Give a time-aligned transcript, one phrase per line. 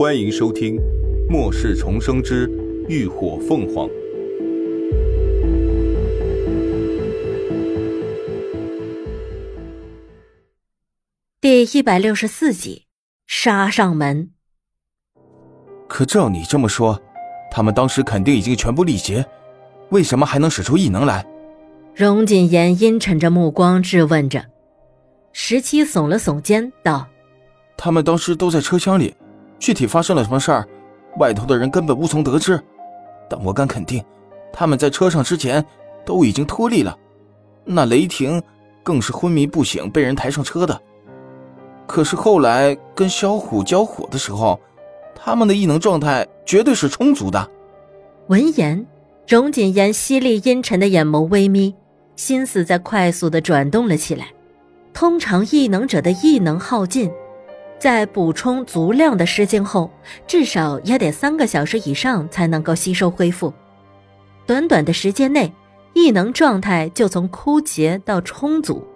[0.00, 0.76] 欢迎收听
[1.28, 2.50] 《末世重生之
[2.88, 3.86] 浴火凤凰》
[11.38, 12.86] 第一百六十四集，
[13.26, 14.30] 杀上门。
[15.86, 16.98] 可照你这么说，
[17.50, 19.22] 他们当时肯定已经全部力竭，
[19.90, 21.26] 为什么还能使出异能来？
[21.94, 24.46] 荣锦言阴沉着目光质问着。
[25.34, 27.06] 十七耸了耸肩，道
[27.76, 29.14] ：“他们当时都在车厢里，
[29.60, 30.66] 具体发生了什么事儿，
[31.18, 32.60] 外头的人根本无从得知。
[33.28, 34.04] 但我敢肯定，
[34.52, 35.64] 他们在车上之前
[36.04, 36.98] 都已经脱力了。
[37.64, 38.42] 那雷霆
[38.82, 40.80] 更是昏迷不醒，被人抬上车的。
[41.86, 44.58] 可是后来跟小虎交火的时候。”
[45.22, 47.50] 他们的异能状态绝对是充足的。
[48.28, 48.86] 闻言，
[49.28, 51.74] 荣锦言犀利阴沉的眼眸微眯，
[52.16, 54.28] 心思在快速的转动了起来。
[54.94, 57.10] 通常异能者的异能耗尽，
[57.80, 59.90] 在补充足量的时间后，
[60.26, 63.52] 至少也得三个小时以上才能够吸收恢复。
[64.46, 65.50] 短短的时间内，
[65.94, 68.86] 异能状态就从枯竭到充足。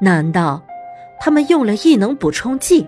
[0.00, 0.60] 难道
[1.20, 2.86] 他们用了异能补充剂？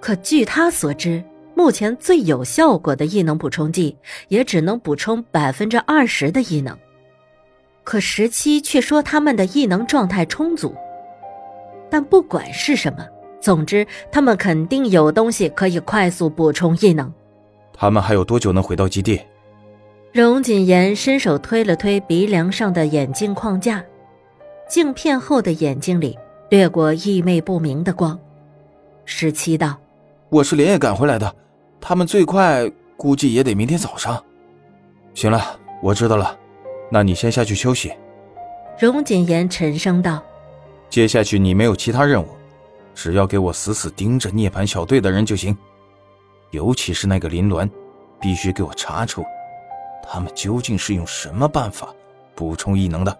[0.00, 1.24] 可据他所知。
[1.54, 3.96] 目前最有效果的异能补充剂，
[4.28, 6.76] 也只能补充百分之二十的异能。
[7.82, 10.74] 可十七却说他们的异能状态充足。
[11.88, 13.06] 但不管是什么，
[13.40, 17.12] 总之他们肯定有东西可以快速补充异能。
[17.72, 19.20] 他们还有多久能回到基地？
[20.12, 23.84] 荣锦言伸手推了推鼻梁上的眼镜框架，
[24.68, 28.18] 镜片后的眼睛里掠过意味不明的光。
[29.04, 29.76] 十七道
[30.30, 31.34] ：“我是连夜赶回来的。”
[31.78, 34.20] 他们最快估计也得明天早上。
[35.14, 36.36] 行了，我知道了，
[36.90, 37.92] 那你先下去休息。
[38.78, 40.22] 荣锦言沉声道
[40.88, 42.26] ：“接下去你没有其他任务，
[42.96, 45.56] 只要给我死死盯着涅槃小队的人就行，
[46.50, 47.70] 尤其是那个林鸾，
[48.18, 49.22] 必须给我查出
[50.02, 51.94] 他们究竟是用什么办法
[52.34, 53.16] 补充异能的。”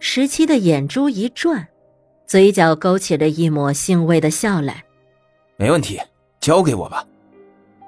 [0.00, 1.68] 十七的眼珠一转，
[2.26, 4.84] 嘴角勾起了一抹欣慰的笑来。
[5.56, 6.00] 没问题，
[6.40, 7.04] 交给我吧。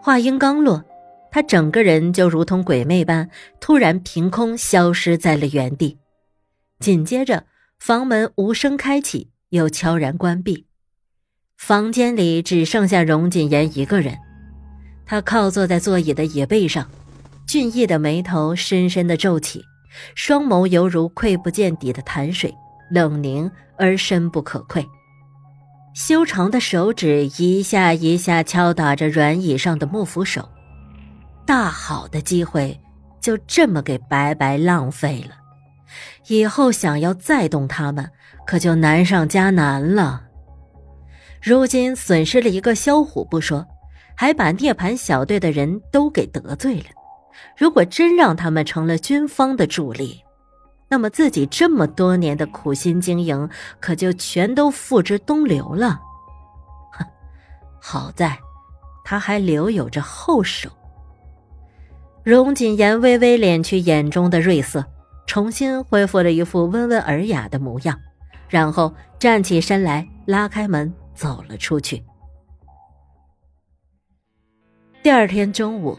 [0.02, 0.84] 话音刚落，
[1.30, 5.98] 他整个人就如同鬼魅般，突然凭空消失在了原地。
[6.78, 7.44] 紧接着，
[7.78, 10.66] 房门无声开启，又悄然关闭。
[11.56, 14.16] 房间里只剩下荣锦言一个人。
[15.04, 16.88] 他靠坐在座椅的椅背上，
[17.46, 19.62] 俊逸的眉头深深的皱起，
[20.14, 22.54] 双眸犹如窥不见底的潭水，
[22.90, 24.86] 冷凝而深不可窥。
[25.94, 30.48] 修长的手指一下一下敲打着软椅上的木扶手，
[31.44, 32.78] 大好的机会
[33.20, 35.34] 就这么给白白浪费了。
[36.26, 38.10] 以后想要再动他们，
[38.46, 40.24] 可就难上加难了。
[41.40, 43.66] 如今损失了一个萧虎不说，
[44.16, 46.86] 还把涅槃小队的人都给得罪了。
[47.56, 50.22] 如果真让他们成了军方的主力，
[50.88, 56.00] 那么自己这么多年的苦心经营，可就全都付之东流了。
[56.92, 57.06] 哼，
[57.80, 58.36] 好在
[59.04, 60.68] 他还留有着后手。
[62.24, 64.84] 荣锦言微微敛去眼中的锐色，
[65.28, 68.00] 重新恢复了一副温文尔雅的模样，
[68.48, 72.02] 然后站起身来，拉开门走了出去。
[75.02, 75.98] 第二天中午，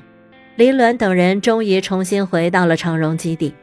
[0.56, 3.54] 林鸾等人终于重新回到了长荣基地。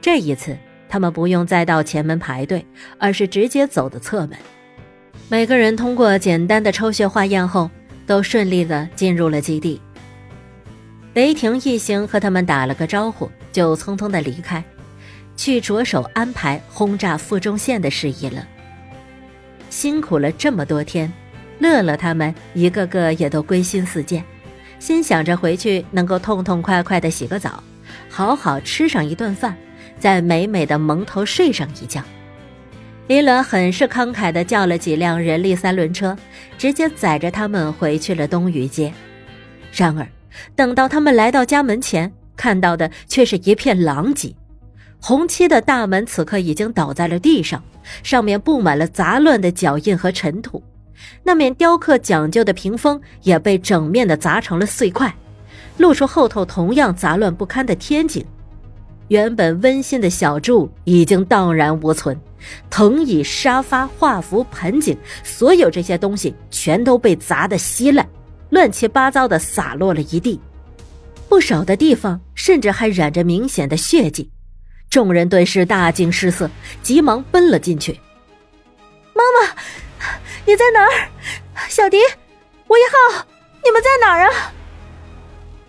[0.00, 0.58] 这一次，
[0.88, 2.66] 他们不用再到前门排队，
[2.98, 4.36] 而是直接走的侧门。
[5.28, 7.70] 每个人通过简单的抽血化验后，
[8.04, 9.80] 都顺利的进入了基地。
[11.14, 14.62] 雷霆一行和他们打了个招呼，就匆匆的离开，
[15.36, 18.46] 去着手安排轰炸附中线的事宜了。
[19.70, 21.12] 辛苦了这么多天，
[21.58, 24.24] 乐乐他们一个个也都归心似箭，
[24.78, 27.62] 心想着回去能够痛痛快快的洗个澡，
[28.08, 29.56] 好好吃上一顿饭。
[29.96, 32.02] 再美美的蒙头睡上一觉，
[33.06, 36.16] 林鸾很是慷慨地叫了几辆人力三轮车，
[36.58, 38.92] 直接载着他们回去了东隅街。
[39.72, 40.06] 然而，
[40.54, 44.34] 等到他们来到家门前，看到的却是一片狼藉。
[45.06, 47.62] 红漆的大门此刻已经倒在了地上，
[48.02, 50.62] 上面布满了杂乱的脚印和尘土。
[51.22, 55.14] 那面雕刻讲究的屏风也被整面的砸成了碎块，
[55.76, 58.24] 露出后头同样杂乱不堪的天井。
[59.08, 62.18] 原本温馨的小筑已经荡然无存，
[62.70, 68.08] 藤椅、沙发、画幅、盆景，所有这些东西全都被砸得稀烂，
[68.48, 70.40] 乱七八糟的洒落了一地，
[71.28, 74.30] 不少的地方甚至还染着明显的血迹。
[74.94, 76.48] 众人顿时大惊失色，
[76.80, 77.98] 急忙奔了进去。
[79.12, 79.50] 妈妈，
[80.46, 81.08] 你在哪儿？
[81.68, 81.96] 小迪，
[82.68, 82.80] 吴一
[83.12, 83.26] 浩，
[83.64, 84.52] 你们在哪儿啊？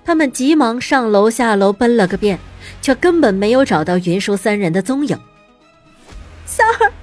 [0.06, 2.38] 他们急忙上楼下楼奔了个遍，
[2.84, 5.20] 却根本没有找到云舒三人的踪影。
[6.46, 6.94] 三儿，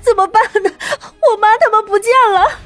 [0.00, 0.70] 怎么办呢？
[1.00, 2.60] 我妈他们不见了！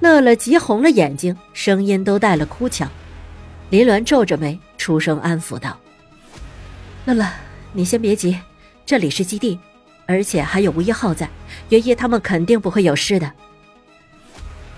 [0.00, 2.86] 乐乐急红了眼睛，声音都带了哭腔。
[3.70, 5.74] 林鸾皱着眉，出声安抚道
[7.08, 7.26] ：“乐乐，
[7.72, 8.38] 你先别急，
[8.84, 9.58] 这里是基地，
[10.04, 11.26] 而且还有吴一浩在，
[11.70, 13.32] 云姨他们肯定不会有事的。”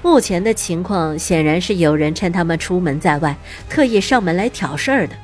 [0.00, 3.36] 目前的情况显然是有人趁他们出门在外，
[3.68, 5.16] 特意上门来挑事儿的。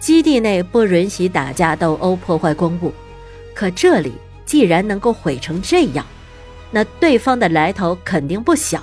[0.00, 2.90] 基地内不允许打架斗殴、破坏公物，
[3.54, 4.14] 可这里
[4.46, 6.06] 既然能够毁成这样，
[6.70, 8.82] 那对方的来头肯定不小。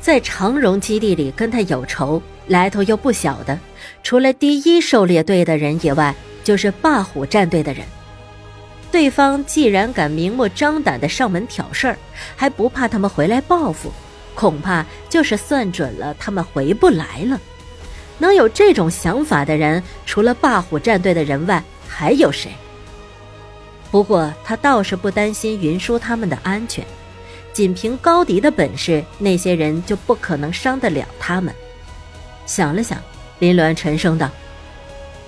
[0.00, 3.58] 在长荣基地里跟他有仇、来头又不小的，
[4.02, 6.14] 除了第一狩猎队的人以外，
[6.48, 7.84] 就是霸虎战队的人。
[8.90, 11.98] 对方既然敢明目张胆的上门挑事儿，
[12.34, 13.92] 还不怕他们回来报复？
[14.34, 17.38] 恐怕就是算准了他们回不来了。
[18.16, 22.50] 能有这种想法的人，除了霸虎战队的人外，还有谁？
[23.90, 26.82] 不过他倒是不担心云舒他们的安全，
[27.52, 31.54] 仅凭高迪的本事，那些人就不可能伤得了他们。
[32.46, 32.98] 想了想，
[33.38, 34.30] 林鸾沉声道：“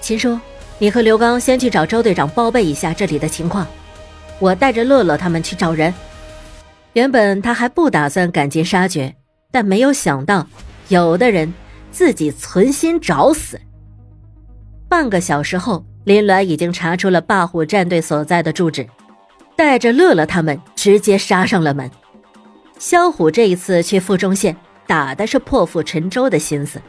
[0.00, 0.40] 秦叔，
[0.80, 3.66] 你和刘刚先去找周队长报备一下这里的情况，
[4.38, 5.92] 我带着乐乐他们去找人。”
[6.94, 9.14] 原本他还不打算赶尽杀绝，
[9.52, 10.46] 但没有想到，
[10.88, 11.52] 有的人
[11.92, 13.60] 自己存心找死。
[14.88, 18.88] 半个小时后，林鸾已经查出了霸虎战队所在的住址，
[19.54, 21.88] 带着乐乐他们直接杀上了门。
[22.78, 24.56] 萧虎这一次去富中县，
[24.86, 26.80] 打的是破釜沉舟的心思，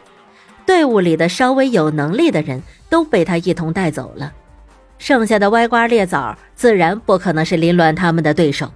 [0.65, 4.31] 队伍里的稍微有能力的人都被他一同带走了，
[4.97, 8.71] 剩下的歪瓜裂枣自然不可能是林鸾他们的对手。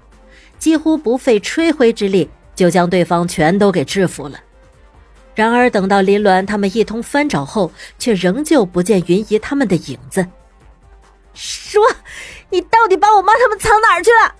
[0.57, 4.39] 几乎不费吹灰之力就将对方全都给制服了。
[5.35, 10.25] 然而等到林鸾他们一通翻找后，却仍旧不见云姨他们的影子。
[11.33, 11.83] 说
[12.49, 14.33] ：“你到底把我妈他们藏哪儿去了？”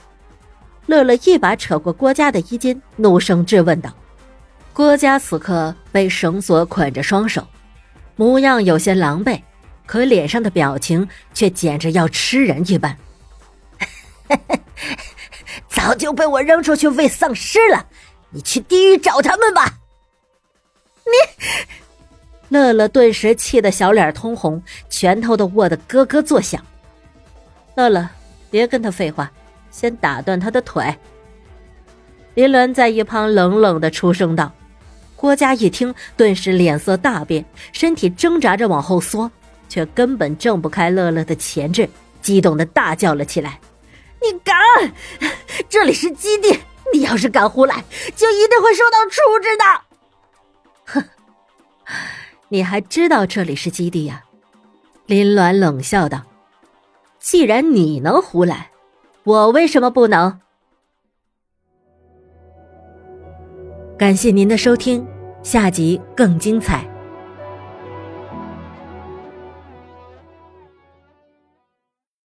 [0.88, 3.92] 乐乐一把扯过郭嘉的衣襟，怒声质问道。
[4.76, 7.48] 郭嘉此刻被绳索捆着双手，
[8.18, 9.42] 模样有些狼狈，
[9.86, 12.98] 可脸上的表情却简直要吃人一般。
[15.70, 17.86] 早就被我扔出去喂丧尸了，
[18.32, 19.76] 你去地狱找他们吧！
[21.06, 21.46] 你，
[22.50, 26.62] 乐乐顿时气得小脸通红，拳头都握得咯咯作响。
[27.76, 28.10] 乐乐，
[28.52, 29.32] 别跟他废话，
[29.72, 30.94] 先打断他的腿。
[32.34, 34.52] 林鸾在一旁冷冷的出声道。
[35.16, 39.32] 郭嘉一听，顿时脸色大变，身体挣扎着往后缩，
[39.68, 41.90] 却根本挣不开乐乐的钳制，
[42.22, 43.60] 激动的大叫了起来。
[44.22, 44.56] 你敢！
[45.70, 46.60] 这里是基地，
[46.94, 47.84] 你要是敢胡来，
[48.16, 49.64] 就一定会受到处置的。
[50.86, 51.04] 哼，
[52.50, 54.24] 你还知道这里是基地呀？
[55.06, 56.24] 林鸾冷笑道
[57.20, 58.72] ：“既然你能胡来，
[59.24, 60.40] 我为什么不能？”
[63.98, 65.06] 感谢您的收听，
[65.42, 66.95] 下集更精彩。